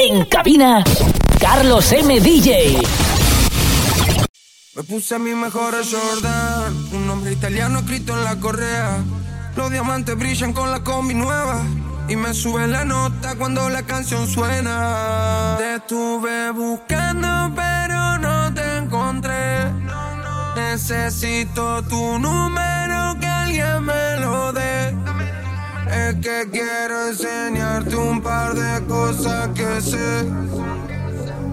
[0.00, 0.84] En cabina,
[1.40, 2.20] Carlos M.
[2.20, 2.80] DJ.
[4.76, 9.02] Me puse mi mejor Jordan, un nombre italiano escrito en la correa.
[9.56, 11.64] Los diamantes brillan con la combi nueva.
[12.08, 15.56] Y me sube la nota cuando la canción suena.
[15.58, 19.64] Te estuve buscando, pero no te encontré.
[20.54, 25.07] Necesito tu número, que alguien me lo dé.
[25.90, 30.24] Es que quiero enseñarte un par de cosas que sé.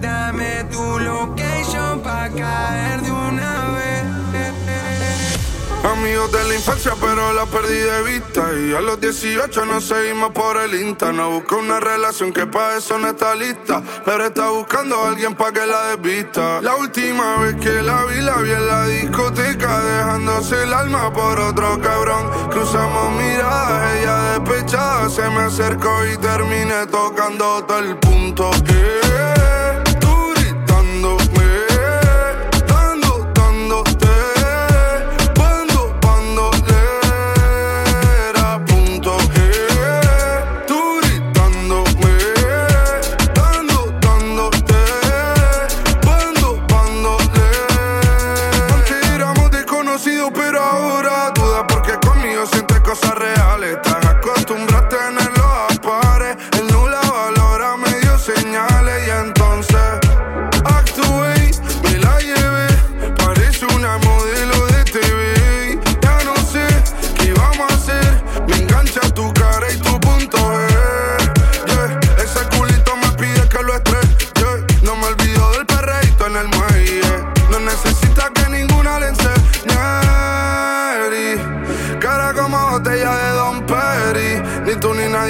[0.00, 4.25] Dame tu location pa' caer de una vez.
[5.92, 8.42] Amigos de la infancia, pero la perdí de vista.
[8.58, 11.12] Y a los 18 no seguimos por el Insta.
[11.12, 13.82] No busco una relación que pa' eso no está lista.
[14.04, 16.60] Pero está buscando a alguien pa' que la desvista.
[16.60, 19.80] La última vez que la vi, la vi en la discoteca.
[19.80, 22.50] Dejándose el alma por otro cabrón.
[22.50, 25.08] Cruzamos miradas, ella despechada.
[25.08, 28.50] Se me acercó y terminé tocando todo el punto.
[28.68, 29.85] Eh,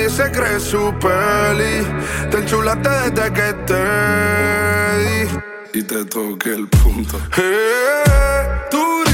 [0.06, 1.86] nadie se cree su peli.
[2.30, 3.84] Te enchulaste desde que te
[5.02, 5.78] di.
[5.78, 7.18] Y te toqué el punto.
[7.36, 9.05] Eh, tú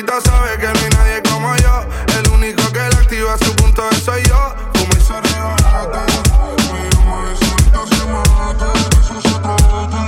[0.00, 1.84] sabe que no hay nadie como yo.
[2.18, 4.54] El único que la activa su punto de soy yo.
[4.72, 6.06] Como arrebata.
[6.72, 8.72] Me llama de suelta, se mata.
[8.72, 10.06] De eso se trata.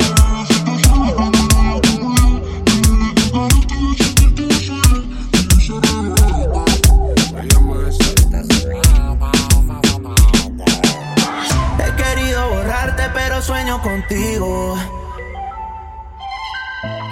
[11.78, 14.78] He querido borrarte, pero sueño contigo.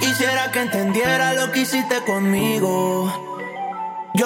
[0.01, 2.52] Quisiera que entendiera lo que hiciste conmigo.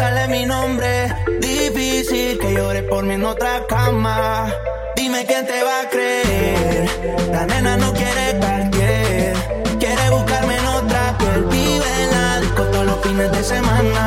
[0.00, 1.14] sale mi nombre.
[1.40, 4.50] Difícil que llores por mí en otra cama.
[4.96, 6.88] Dime quién te va a creer.
[7.34, 9.34] La nena no quiere cualquier.
[9.82, 11.40] Quiere buscarme en otra piel.
[11.54, 14.02] Vive en la disco todos los fines de semana.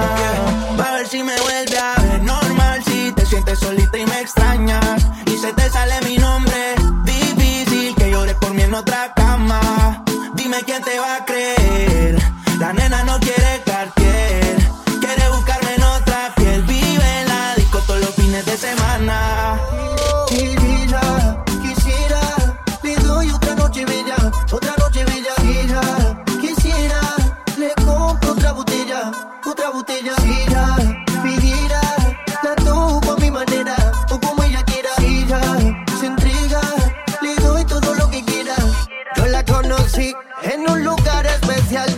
[0.80, 2.78] Va a ver si me vuelve a ver normal.
[2.88, 5.00] Si te sientes solita y me extrañas.
[5.28, 6.62] Y se te sale mi nombre.
[7.06, 10.04] Difícil que llores por mí en otra cama.
[10.34, 11.93] Dime quién te va a creer.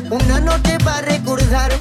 [0.10, 1.72] Una noche para recordar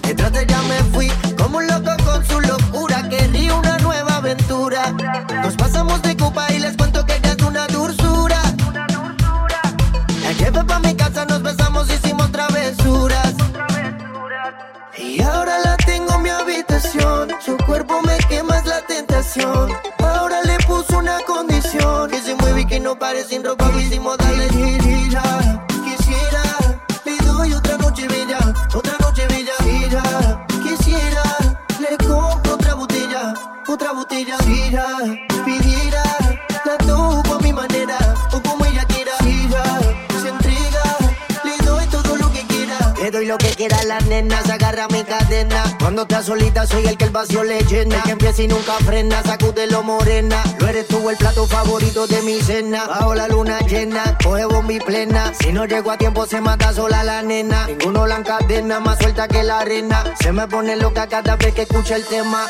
[48.38, 50.42] y nunca frena, sacude lo morena.
[50.58, 52.86] Lo eres tú el plato favorito de mi cena.
[52.86, 55.32] Bajo la luna llena, coge bombi plena.
[55.38, 57.66] Si no llego a tiempo se mata sola la nena.
[57.66, 60.14] Ninguno la encadena, más suelta que la arena.
[60.20, 62.48] Se me pone loca cada vez que escucha el tema.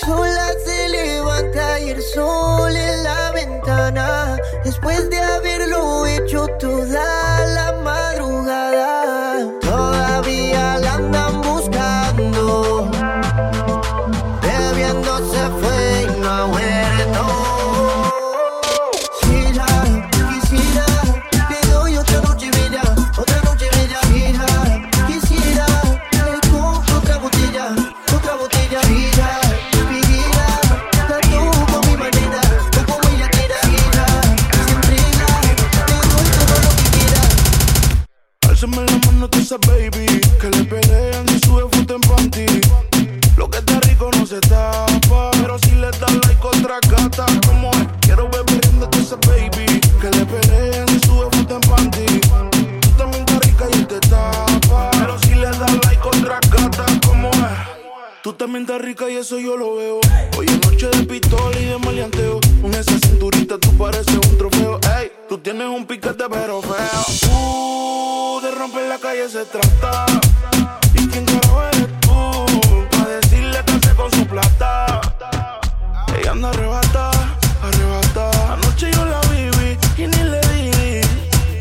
[0.00, 4.36] Sola se levanta y el sol en la ventana.
[4.64, 8.15] Después de haberlo hecho toda la madrugada.
[45.40, 50.10] Pero si le das like otra gata Como es, quiero ver tú esa baby Que
[50.10, 52.20] le pelean y sube foto en panty
[52.80, 56.84] Tú también estás rica y él te tapa Pero si le das like otra gata
[57.06, 57.76] Como es
[58.26, 60.00] Tú también estás rica y eso yo lo veo.
[60.36, 62.40] Hoy es noche de pistola y de maleanteo.
[62.60, 64.80] Con esa cinturita tú pareces un trofeo.
[64.98, 67.30] Ey, tú tienes un piquete pero feo.
[67.30, 70.06] Uh, de romper la calle se trata.
[70.94, 72.46] ¿Y quién carajo eres tú?
[72.90, 74.45] Pa' decirle que hace con su plata.
[76.44, 77.10] Arrebata,
[77.62, 78.52] arrebata.
[78.52, 81.00] Anoche yo la viví y ni le di.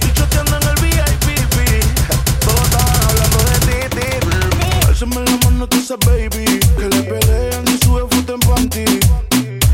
[0.01, 1.57] Bichoteando en el VIP.
[2.45, 4.87] Todos estaban hablando de ti, ti.
[4.87, 8.85] Álzame la mano tú esa baby Que le pelean y sube foto en panty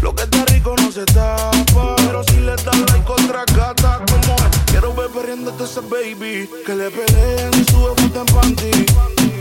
[0.01, 4.35] Lo que está rico no se tapa Pero si le das like otra gata Como
[4.67, 8.85] quiero ver perdiendo a esa baby Que le pelean y sube foto en panty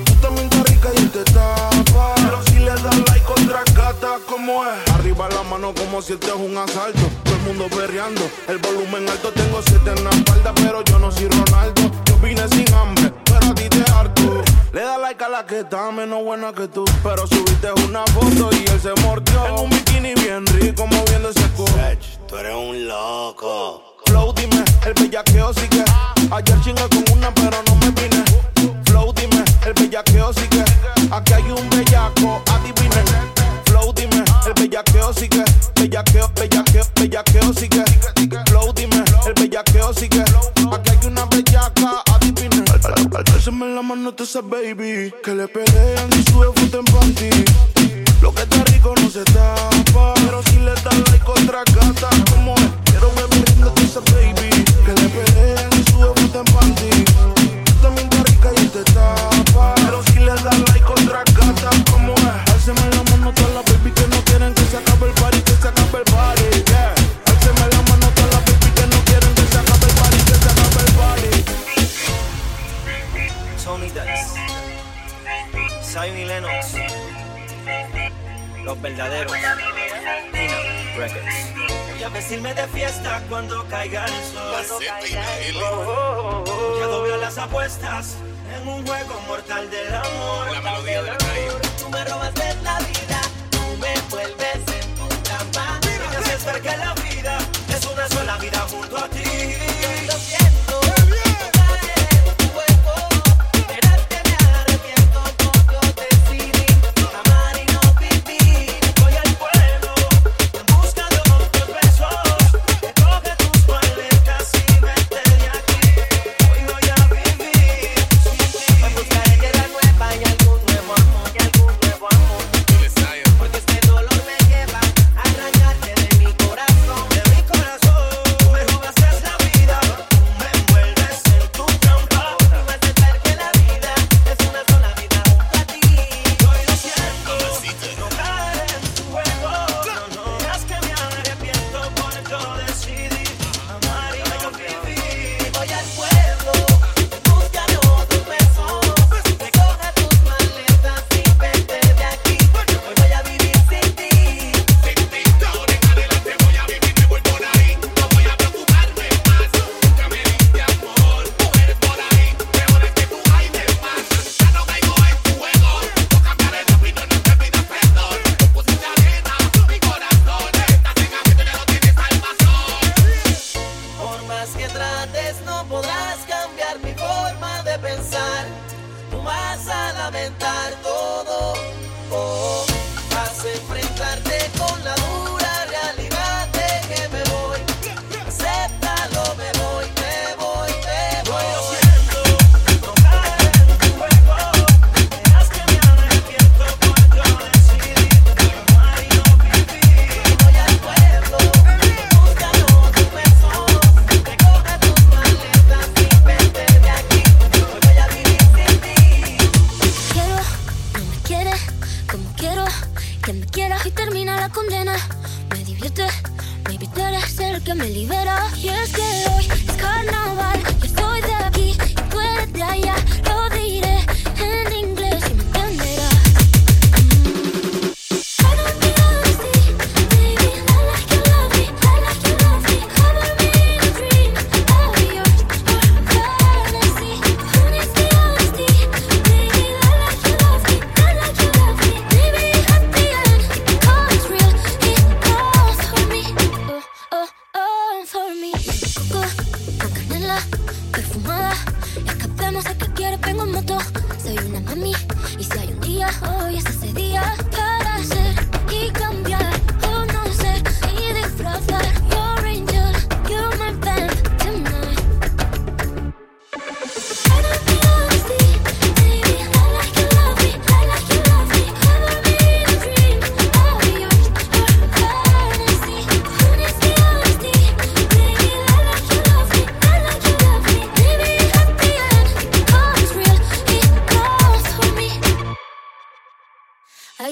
[0.04, 4.64] Tú también estás rica y te tapa Pero si le das like otra gata Como
[4.64, 4.89] es,
[5.20, 9.08] arriba la mano como si este es un asalto Todo el mundo perreando, el volumen
[9.08, 13.12] alto Tengo siete en la espalda pero yo no soy Ronaldo Yo vine sin hambre,
[13.24, 14.42] pero a ti te harto
[14.72, 16.84] le da like a la que está menos buena que tú.
[17.02, 19.44] Pero subiste una foto y él se mordió.
[19.48, 21.72] En un bikini bien rico, moviendo ese culo.
[22.28, 23.96] Tú eres un loco.
[24.06, 25.82] Flow, dime, el bellaqueo sigue.
[26.30, 28.24] Ayer chingué con una, pero no me vine.
[28.84, 30.64] Flow, dime, el bellaqueo sigue.
[31.10, 33.49] Aquí hay un bellaco, adivinen.
[33.90, 35.44] Flow, dime, el bellaqueo sigue.
[35.74, 37.84] Bellaqueo, bellaqueo, bellaqueo sigue.
[38.46, 40.22] Flow, dime, el bellaqueo sigue.
[40.72, 42.64] Aquí hay una bellaca, adivinen.
[43.34, 47.30] Álzame la mano tú esa baby Que le pelean y sube foto en panty
[48.22, 52.54] Lo que está rico no se tapa Pero si le das like otra gata Como
[52.54, 55.79] es, quiero ver bebiendo tú esa baby Que le pelean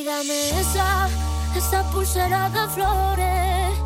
[0.08, 1.08] regálame esa,
[1.54, 3.78] esa pulsera de flores.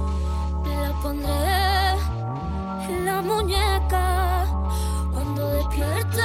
[0.64, 1.94] La pondré
[2.88, 4.46] en la muñeca
[5.12, 6.22] cuando despierte.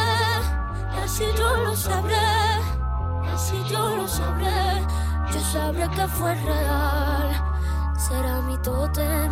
[1.04, 2.16] Así yo lo sabré,
[3.34, 4.86] así yo lo sabré.
[5.34, 7.30] Yo sabré que fue real.
[7.98, 9.32] Será mi tótem,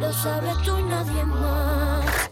[0.00, 2.27] lo sabes tú y nadie más.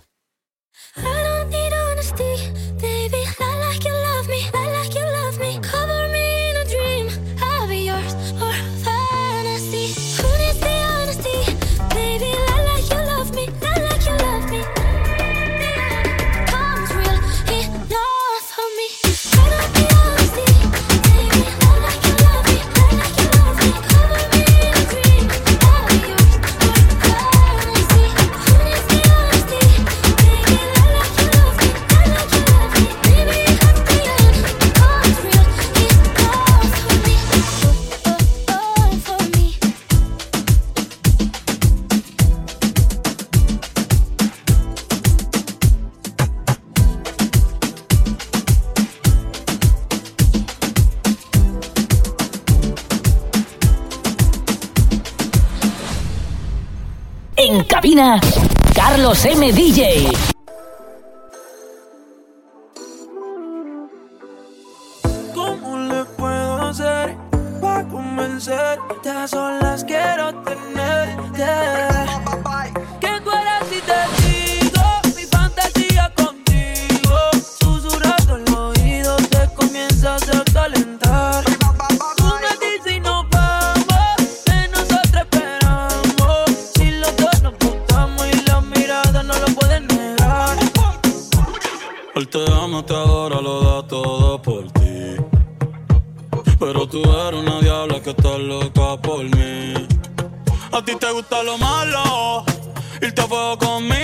[58.75, 59.53] Carlos M.
[59.53, 60.36] DJ.
[101.07, 102.45] te gusta lo malo,
[103.01, 103.96] irte a fuego conmigo.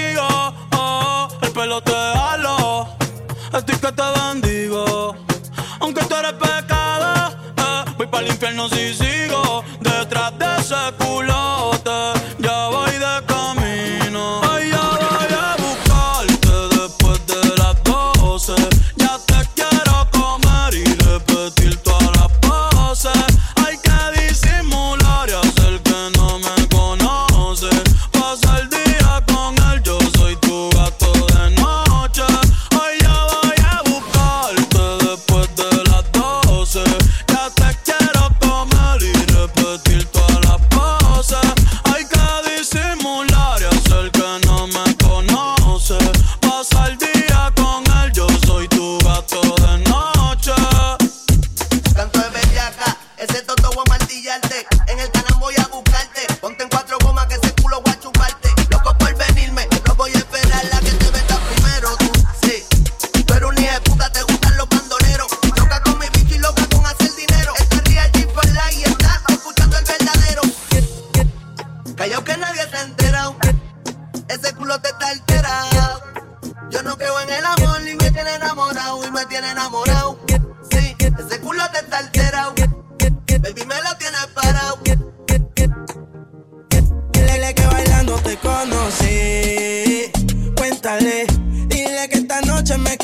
[92.62, 93.01] noche me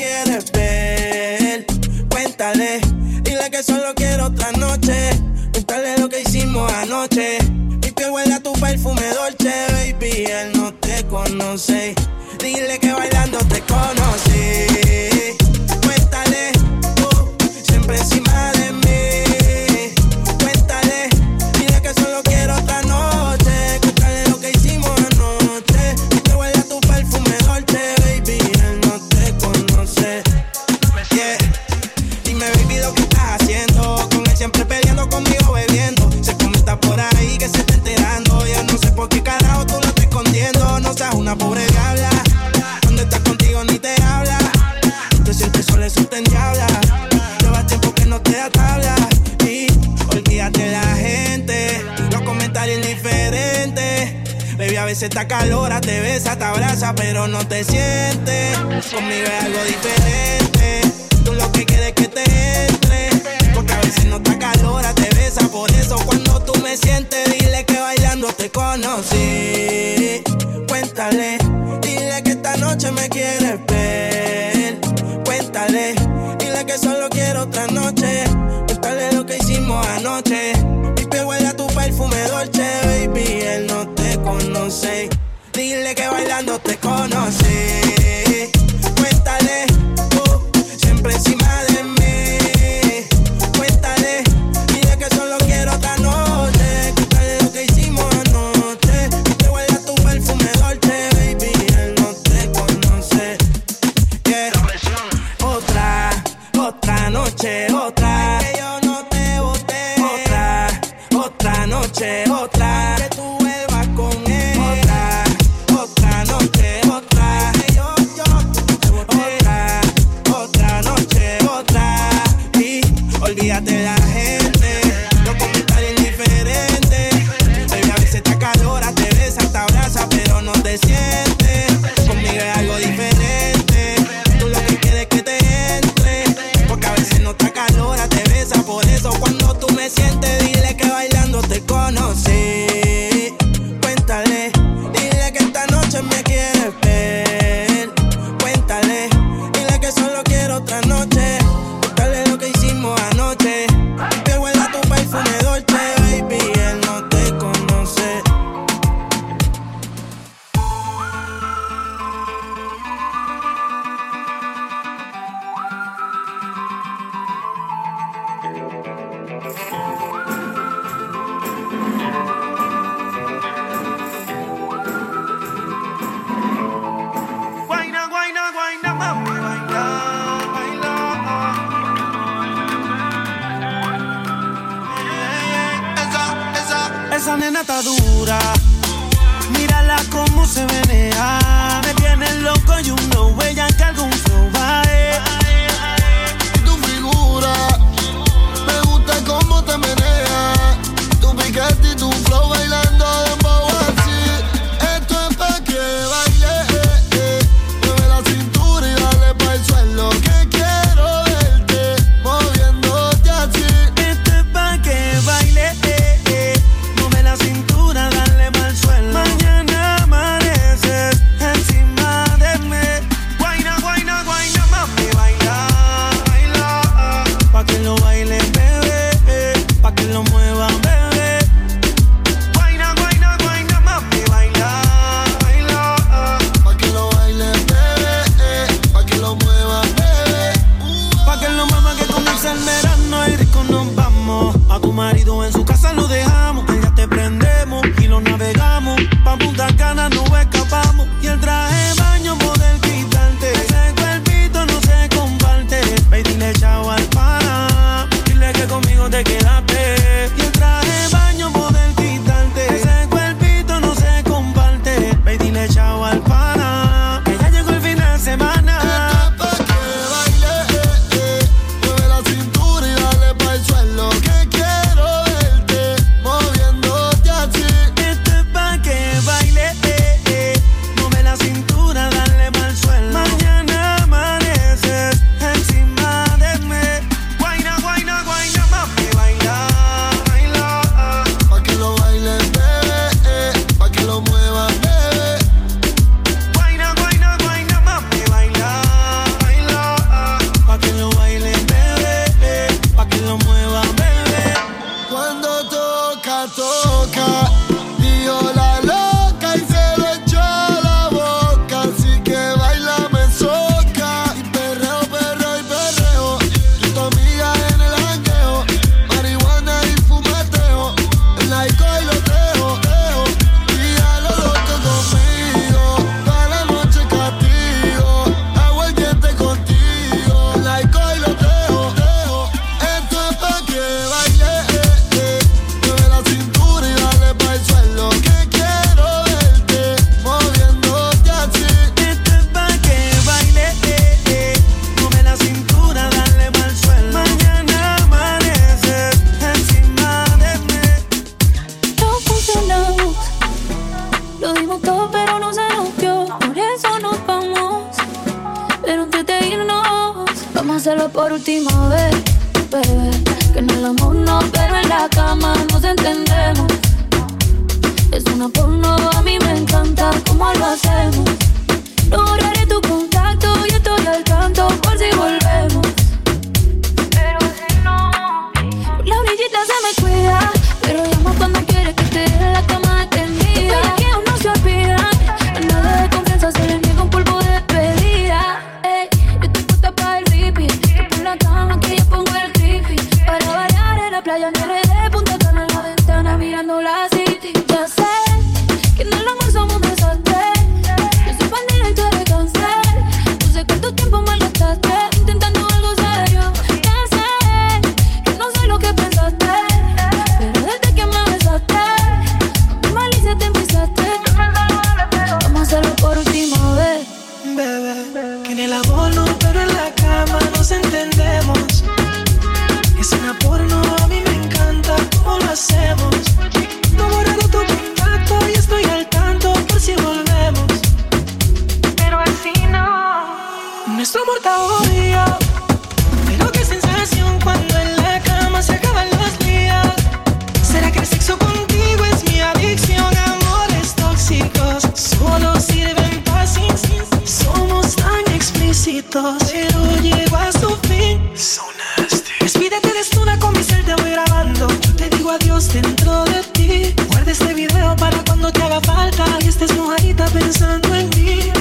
[449.21, 451.31] pero llegó a su fin.
[451.35, 452.31] Sonaste.
[452.39, 454.67] Despídete de Stuna con mi ser, te voy grabando.
[454.67, 456.95] Yo te digo adiós dentro de ti.
[457.07, 459.25] Guarda este video para cuando te haga falta.
[459.41, 461.51] Y estés mojadita pensando en mí.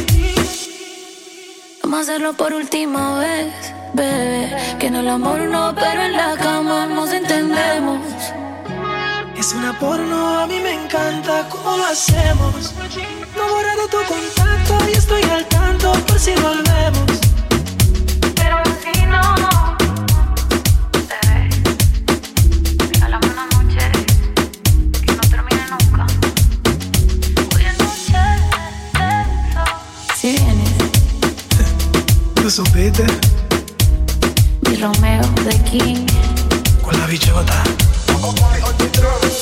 [1.82, 3.52] Vamos a hacerlo por última vez,
[3.92, 4.56] bebé.
[4.78, 8.00] Que en el amor no, pero en la cama nos entendemos.
[9.36, 12.74] Es una porno, a mí me encanta cómo lo hacemos.
[13.36, 17.27] No he borrado tu contacto y estoy al tanto por si volvemos.
[32.64, 33.06] sapete?
[34.60, 36.10] Di Romeo, The King.
[36.80, 37.62] Quella ricevata.
[38.20, 39.37] Oh, oh, oh,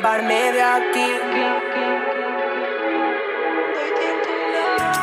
[0.00, 1.10] llevarme de aquí.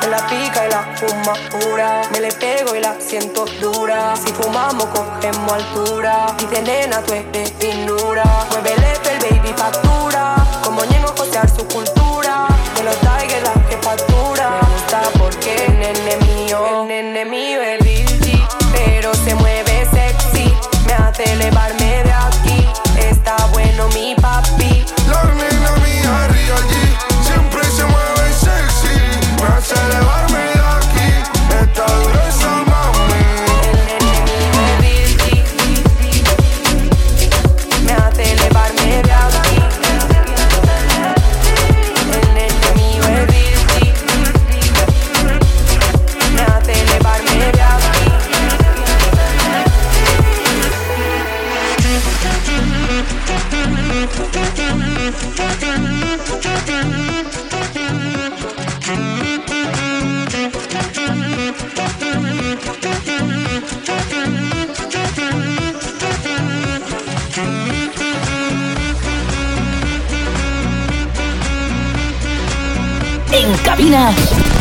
[0.02, 4.16] Me la pica y la fuma pura, me le pego y la siento dura.
[4.16, 8.24] Si fumamos cogemos altura, dice nena tú eres finura.
[8.52, 12.48] Muévele el baby factura, como llego a costear su cultura.
[12.76, 17.62] De los tigers la que factura, me gusta porque el nene mío, el nene mío
[17.62, 18.08] es Lil
[18.74, 20.54] pero se mueve sexy,
[20.86, 22.68] me hace elevarme de aquí.
[23.10, 24.16] Está bueno mi
[25.08, 28.96] la nena mía Ria G siempre se mueve sexy,
[29.42, 30.27] me hace elevar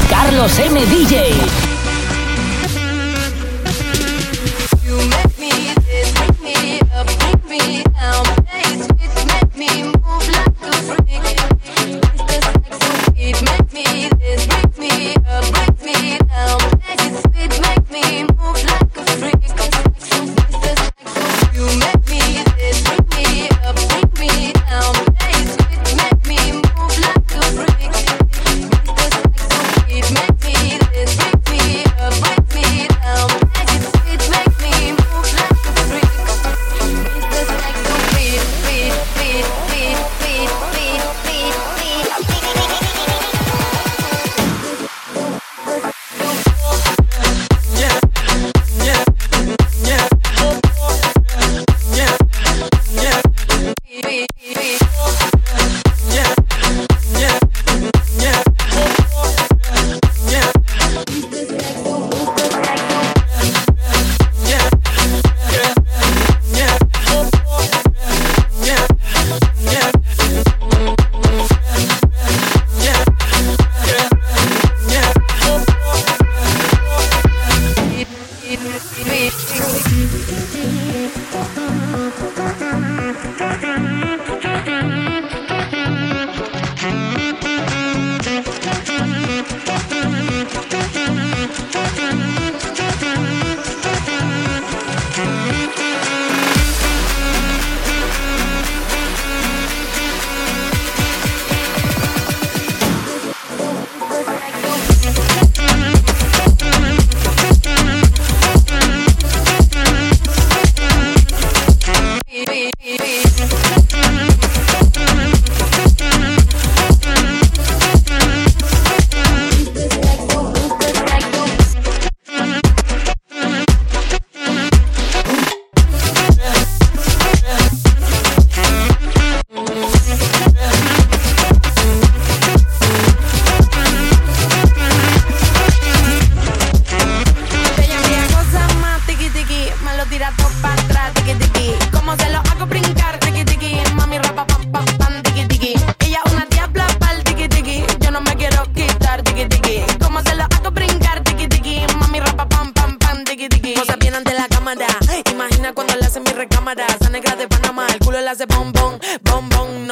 [0.09, 0.79] Carlos M.
[0.87, 1.66] DJ.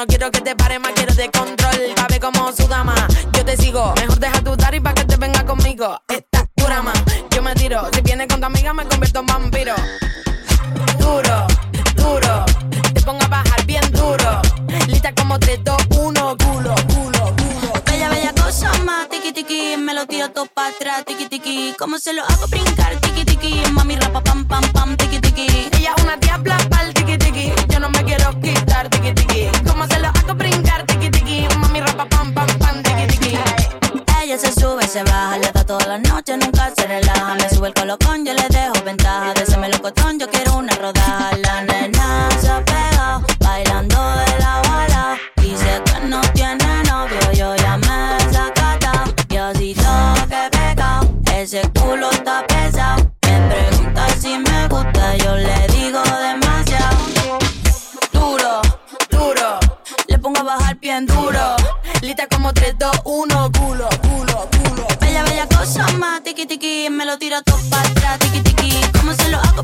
[0.05, 1.95] No quiero que te pare más, quiero de control.
[1.97, 2.95] Pa' ver cómo su dama.
[3.33, 5.99] Yo te sigo, mejor deja tu y pa' que te venga conmigo.
[6.07, 7.89] Esta dura más, yo me tiro.
[7.91, 9.75] Si vienes con tu amiga, me convierto en vampiro.
[10.99, 11.47] Duro,
[11.95, 12.45] duro.
[12.93, 14.43] Te pongo a bajar bien duro.
[14.89, 17.73] Lista como 3, 2, 1, culo, culo, culo.
[17.87, 21.75] Bella, bella cosa más, tiki tiki, me lo tiro todo para atrás, tiki tiki.
[21.79, 23.63] ¿Cómo se lo hago brincar, tiki tiki?
[23.73, 25.47] Mami rapa pam pam pam, tiki tiki.
[25.73, 26.54] Ella es una diabla
[34.95, 37.35] se baja, le da toda la noche, nunca se relaja.
[37.35, 39.35] Me sube el colocón, yo le dejo ventaja.
[39.35, 41.37] De ese melocotón, yo quiero una rodaja.
[41.39, 45.19] La nena se ha pegado, bailando de la bala.
[45.43, 49.13] Dice que no tiene novio, yo ya me he sacatao.
[49.27, 49.91] Diosito,
[50.31, 53.11] que pecado, ese culo está pesado.
[53.27, 56.99] Me pregunta si me gusta, yo le digo demasiado.
[58.13, 58.63] Duro,
[59.11, 59.59] duro.
[60.07, 61.57] Le pongo a bajar bien duro.
[62.01, 64.14] Lista como 3, 2, 1, culo, culo, culo.
[66.25, 68.81] Tiki tiki, me lo tiro todo para atrás, tiki tiki.
[68.99, 69.63] ¿Cómo se lo hago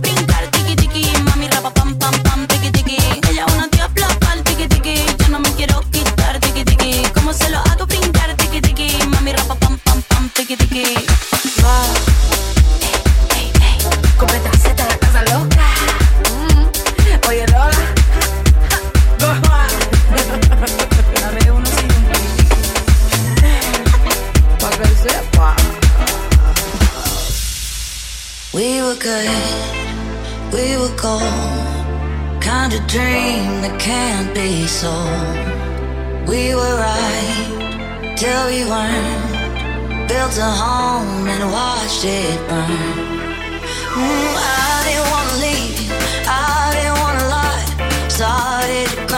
[29.01, 29.30] good,
[30.53, 31.22] we were gold.
[32.42, 36.28] Kind of dream that can't be sold.
[36.28, 40.07] We were right till we weren't.
[40.07, 43.20] Built a home and watched it burn.
[43.96, 45.90] Mm, I didn't wanna leave,
[46.28, 48.09] I didn't wanna lie.
[48.09, 49.09] Started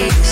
[0.00, 0.29] years.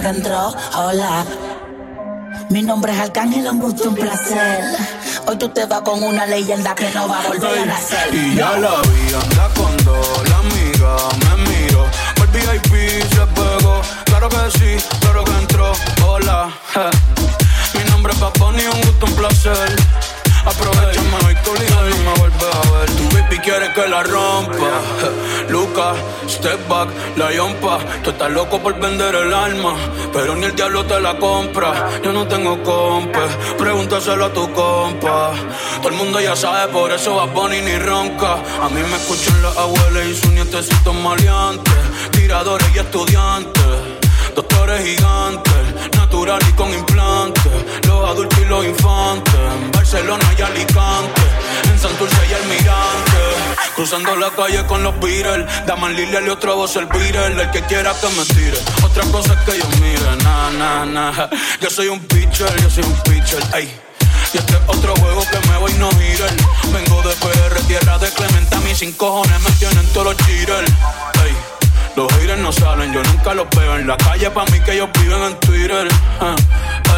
[0.00, 0.54] Que.
[0.76, 1.24] Hola.
[2.48, 4.64] Mi nombre es Arcángel, un gusto, un placer.
[5.26, 8.14] Hoy tú te vas con una leyenda que no va a volver a nacer.
[8.14, 10.22] Y ya la vi, anda con dos,
[11.24, 11.86] me miro.
[12.16, 14.86] Por VIP se pegó, claro que sí,
[23.82, 24.70] que la rompa.
[25.00, 25.52] je.
[25.52, 25.94] Luca,
[26.28, 27.78] step back, la yompa.
[28.02, 29.74] Tú estás loco por vender el alma,
[30.12, 31.90] pero ni el diablo te la compra.
[32.02, 33.26] Yo no tengo compa,
[33.58, 35.32] pregúntaselo a tu compa.
[35.78, 38.34] Todo el mundo ya sabe, por eso va Bonnie ni ronca.
[38.62, 41.74] A mí me escuchan las abuelas y sus nietecitos maleantes.
[42.12, 43.72] Tiradores y estudiantes.
[44.34, 47.52] Doctores gigantes, natural y con implantes.
[47.86, 49.34] Los adultos y los infantes.
[49.72, 51.22] Barcelona y Alicante.
[51.82, 53.18] Santurce y Almirante.
[53.74, 55.44] Cruzando la calle con los Beatles.
[55.66, 57.42] Daman Lilia y otro voz el Beatle.
[57.42, 58.58] El que quiera que me tire.
[58.84, 60.16] Otra cosa es que yo mire.
[60.22, 61.30] Na, na, na.
[61.60, 63.42] Yo soy un pitcher, yo soy un pitcher.
[63.54, 63.68] Ey.
[64.32, 66.30] Y este es otro juego que me voy no girar.
[66.72, 68.60] Vengo de PR, tierra de Clementa.
[68.60, 70.70] Mis cinco cojones me tienen todos los cheaters.
[71.24, 71.36] Ey.
[71.96, 74.30] Los haters no salen, yo nunca los veo en la calle.
[74.30, 75.88] Pa' mí que ellos viven en Twitter.
[76.20, 76.36] Ah,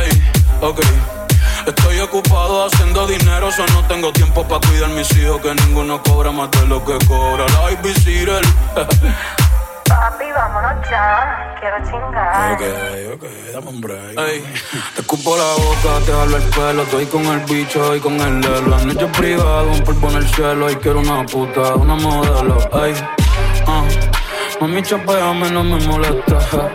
[0.03, 0.23] Ey,
[0.61, 0.81] ok.
[1.67, 5.41] Estoy ocupado haciendo dinero, solo no tengo tiempo para cuidar mis hijos.
[5.41, 8.45] Que ninguno cobra más de lo que cobra la babysitter.
[9.89, 11.57] Papi, vámonos ya.
[11.61, 12.53] Quiero chingar.
[12.53, 12.63] Ok,
[13.15, 14.19] ok, dame un break.
[14.19, 14.45] Ey,
[14.95, 16.83] te escupo la boca, te jalo el pelo.
[16.83, 18.77] Estoy con el bicho y con el lelo.
[18.77, 20.71] Han hecho privado, un polvo en el cielo.
[20.71, 22.59] Y quiero una puta, una modelo.
[22.85, 22.95] Ey,
[23.67, 23.85] ah,
[24.61, 26.71] mami, chapeame, no me molesta.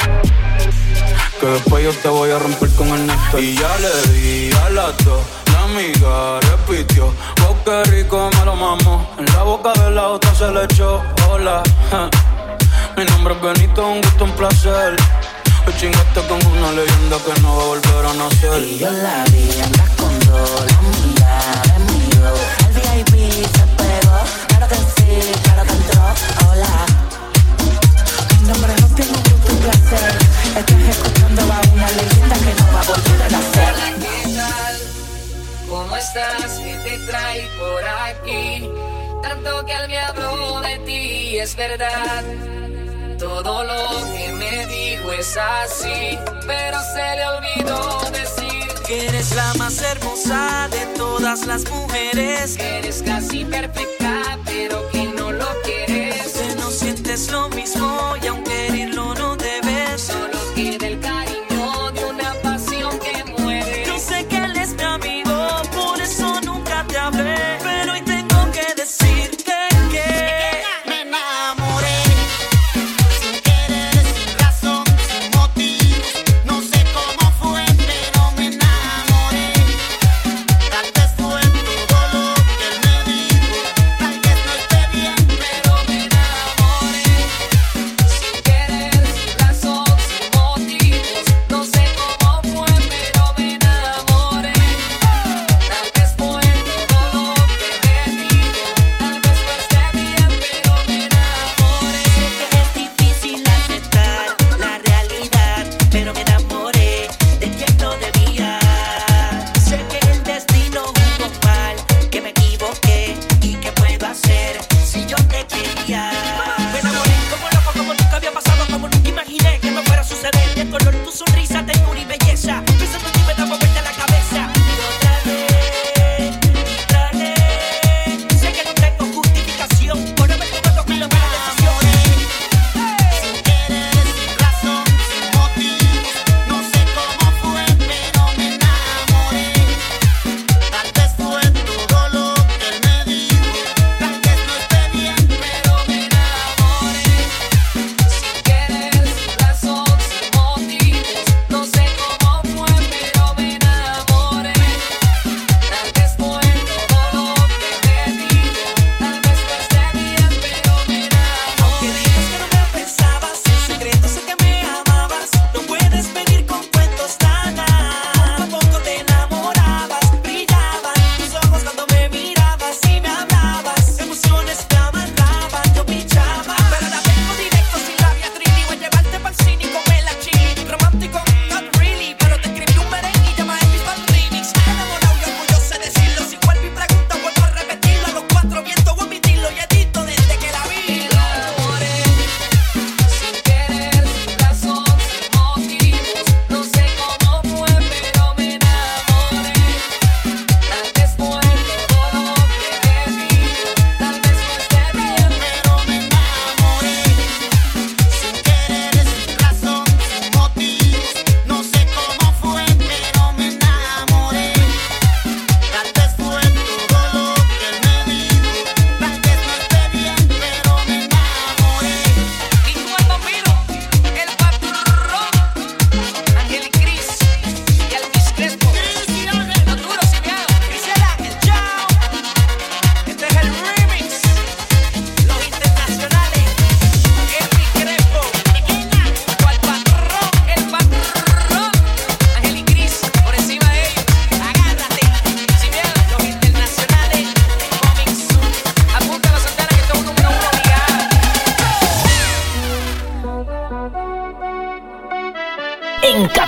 [1.40, 3.40] Que después yo te voy a romper con el néctar.
[3.40, 5.22] Y ya le di a las dos.
[5.54, 7.14] La amiga repitió.
[7.40, 9.10] Wow, qué rico me lo mamo.
[9.18, 11.02] En la boca de la otra se le echó.
[11.30, 12.10] Hola, ja.
[12.98, 14.98] Mi nombre es Benito, un gusto, un placer.
[15.66, 18.64] Hoy chingaste con una leyenda que no va a volver a nacer.
[18.64, 22.34] Y yo la vi, andas con dos, la amiga me miró.
[22.68, 24.20] El VIP se pegó,
[24.50, 26.02] claro que sí, claro que entró.
[26.50, 26.86] Hola.
[28.42, 30.29] Mi nombre no tiene un gusto, un placer.
[30.58, 33.74] Estás escuchando a una leyenda que no va a volver a nacer.
[34.00, 34.76] ¿Qué tal?
[35.70, 36.60] ¿Cómo estás?
[36.60, 38.70] ¿Qué te trae por aquí?
[39.22, 42.24] Tanto que me habló de ti, es verdad.
[43.18, 49.54] Todo lo que me dijo es así, pero se le olvidó decir Que eres la
[49.56, 52.56] más hermosa de todas las mujeres.
[52.58, 56.32] que eres casi perfecta, pero que no lo quieres.
[56.34, 59.14] Que no sientes lo mismo y aunque quererlo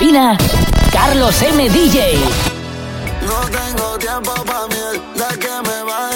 [0.01, 0.35] Argentina,
[0.91, 1.69] Carlos M.
[1.69, 2.17] DJ.
[3.21, 6.10] No tengo tiempo pa' miel, de que me baje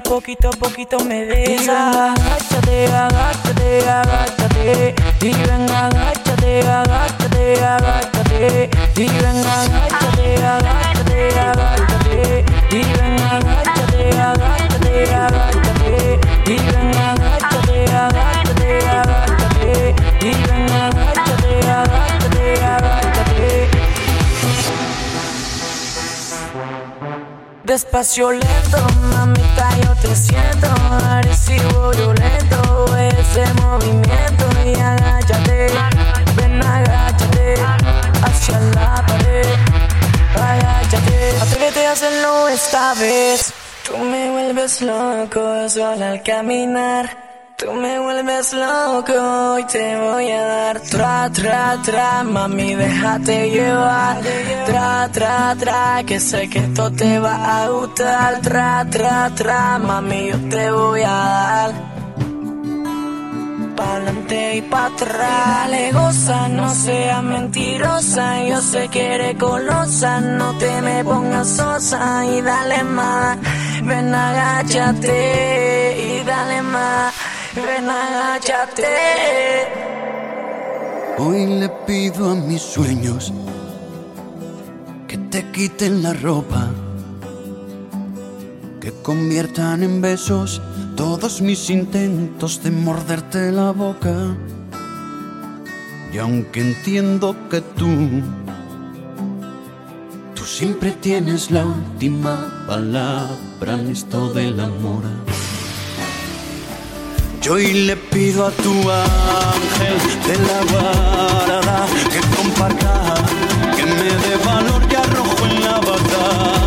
[0.00, 1.96] poquito a poquito me besas.
[1.96, 4.94] Agáchate, agáchate, agáchate.
[5.20, 8.70] Y venga, agáchate, agáchate, agáchate.
[8.96, 12.44] Y venga, agáchate, agáchate, agáchate.
[12.70, 16.18] Y venga, agáchate, agáchate, agáchate.
[16.46, 19.94] Y venga, agáchate, agáchate, agáchate.
[20.20, 23.68] Y venga, agáchate, agáchate, agáchate.
[27.64, 28.30] Despacio
[43.86, 47.24] Tú me vuelves loco solo al caminar
[47.56, 54.20] Tú me vuelves loco y te voy a dar tra, tra, tra, mami, déjate llevar.
[54.66, 58.40] Tra, tra, tra, que sé que esto te va a gustar.
[58.42, 61.93] Tra, tra, tra, mami, yo te voy a dar.
[63.76, 68.44] Pa'lante y pa' atrás, le goza, no sea mentirosa.
[68.44, 73.38] Yo sé que eres colosa, no te me pongas sosa y dale más.
[73.82, 77.14] Ven, agáchate y dale más.
[77.56, 78.84] Ven, agáchate.
[81.18, 83.32] Hoy le pido a mis sueños
[85.08, 86.68] que te quiten la ropa,
[88.80, 90.60] que conviertan en besos
[90.96, 94.36] todos mis intentos de morderte la boca.
[96.12, 98.22] Y aunque entiendo que tú,
[100.34, 105.02] tú siempre tienes la última palabra en esto del amor.
[107.42, 113.14] Yo hoy le pido a tu ángel de la guarda que comparta,
[113.76, 116.63] que me dé valor y arrojo en la batalla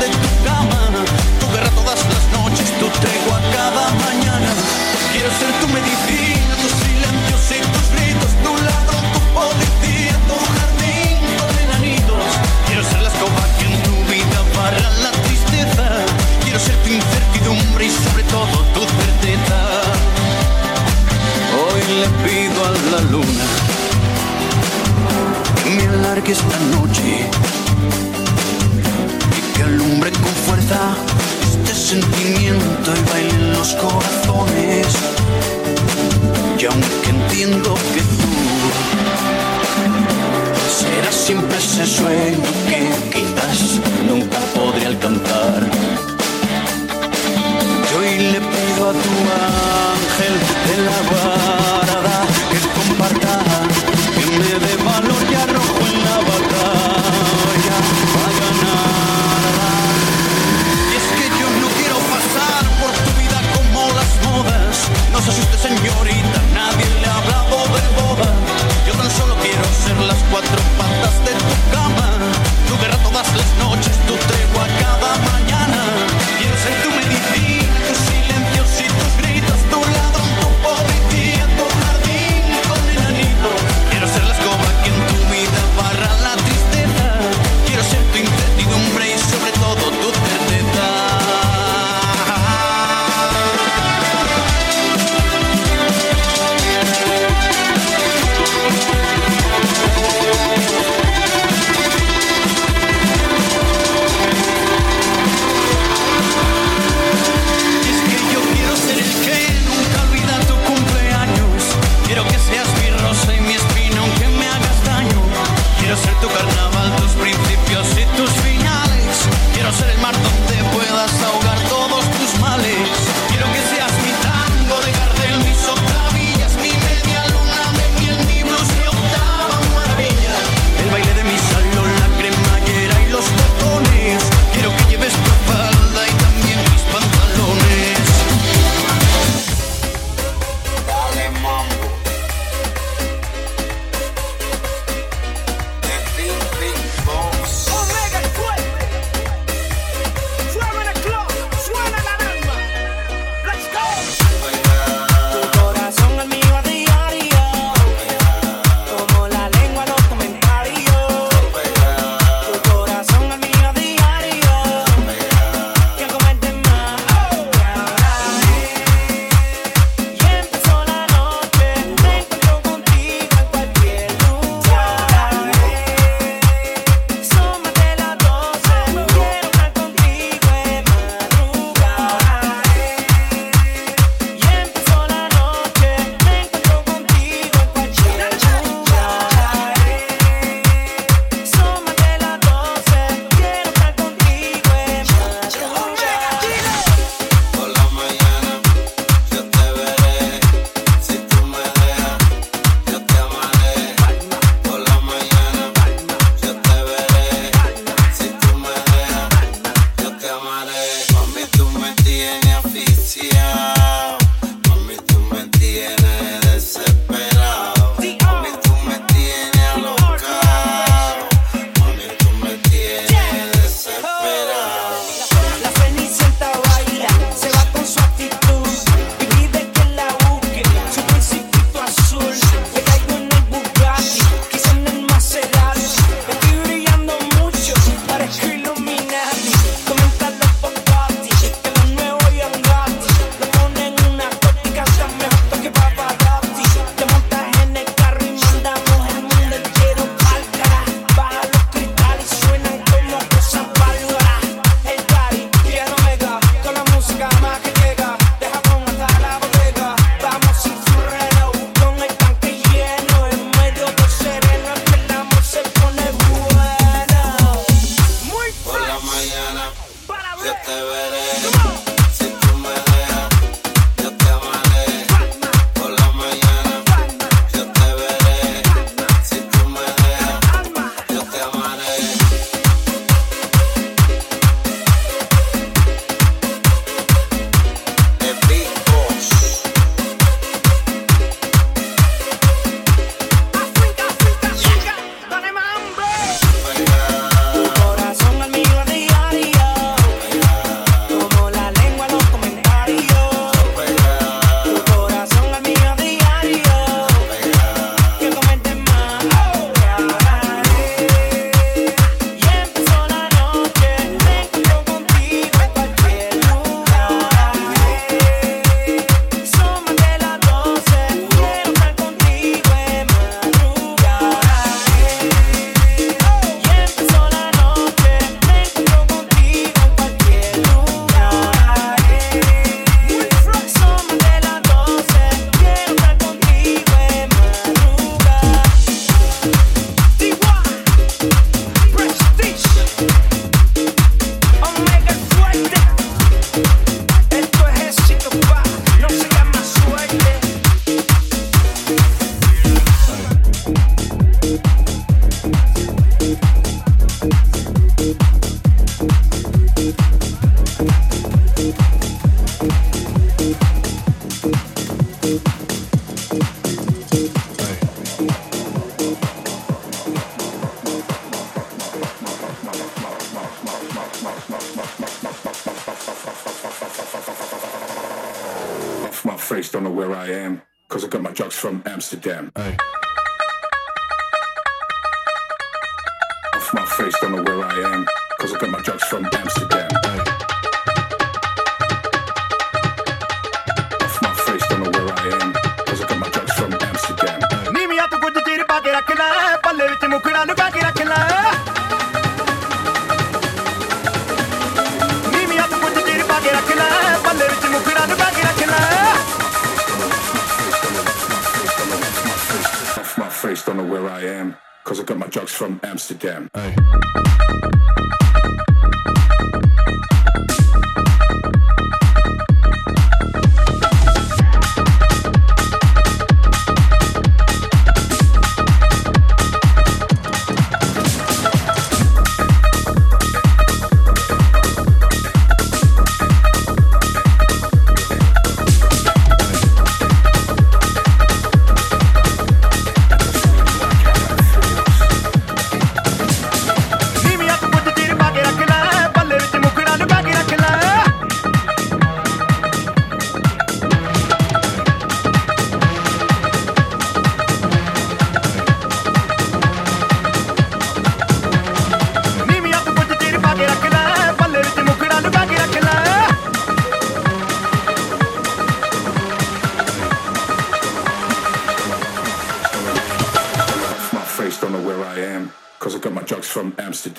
[0.00, 0.59] patas de tu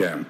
[0.01, 0.23] Yeah.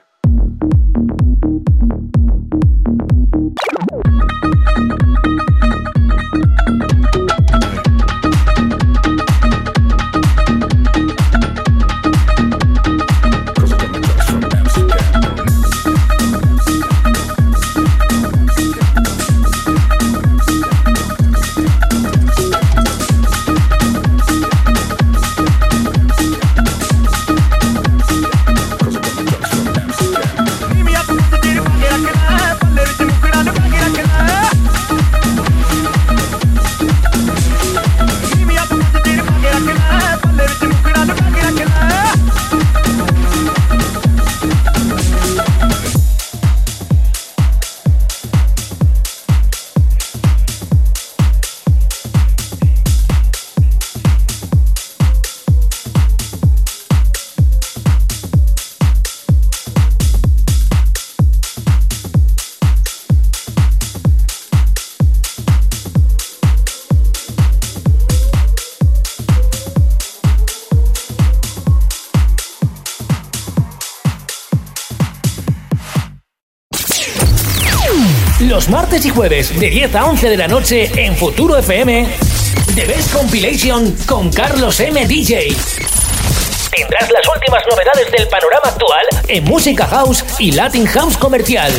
[78.91, 82.05] martes y jueves de 10 a 11 de la noche en Futuro FM,
[82.75, 85.07] The Best Compilation con Carlos M.
[85.07, 85.55] DJ.
[86.75, 91.71] Tendrás las últimas novedades del panorama actual en música house y Latin House comercial.